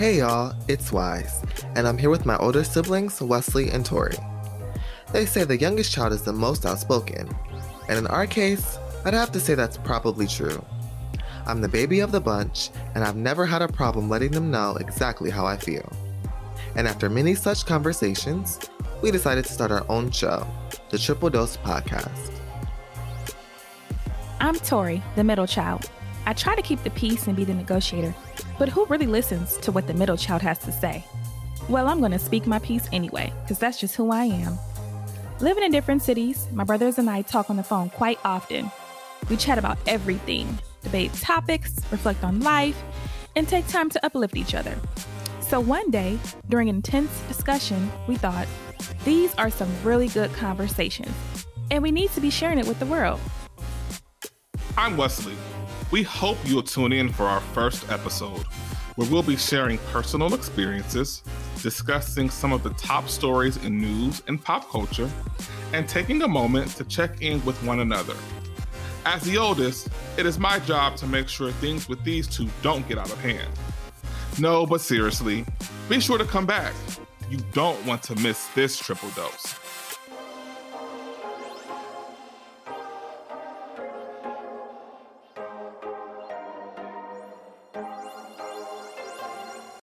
[0.00, 1.42] Hey y'all, it's Wise,
[1.76, 4.16] and I'm here with my older siblings, Wesley and Tori.
[5.12, 7.28] They say the youngest child is the most outspoken,
[7.86, 10.64] and in our case, I'd have to say that's probably true.
[11.44, 14.74] I'm the baby of the bunch, and I've never had a problem letting them know
[14.76, 15.92] exactly how I feel.
[16.76, 18.58] And after many such conversations,
[19.02, 20.46] we decided to start our own show,
[20.88, 22.32] the Triple Dose Podcast.
[24.40, 25.90] I'm Tori, the middle child.
[26.24, 28.14] I try to keep the peace and be the negotiator,
[28.60, 31.02] but who really listens to what the middle child has to say?
[31.70, 34.58] Well, I'm going to speak my piece anyway, because that's just who I am.
[35.40, 38.70] Living in different cities, my brothers and I talk on the phone quite often.
[39.30, 42.76] We chat about everything, debate topics, reflect on life,
[43.34, 44.76] and take time to uplift each other.
[45.40, 46.18] So one day,
[46.50, 48.46] during an intense discussion, we thought,
[49.06, 51.16] these are some really good conversations,
[51.70, 53.20] and we need to be sharing it with the world.
[54.76, 55.34] I'm Wesley.
[55.90, 58.44] We hope you'll tune in for our first episode,
[58.94, 61.24] where we'll be sharing personal experiences,
[61.62, 65.10] discussing some of the top stories in news and pop culture,
[65.72, 68.14] and taking a moment to check in with one another.
[69.04, 72.86] As the oldest, it is my job to make sure things with these two don't
[72.86, 73.52] get out of hand.
[74.38, 75.44] No, but seriously,
[75.88, 76.72] be sure to come back.
[77.28, 79.56] You don't want to miss this triple dose.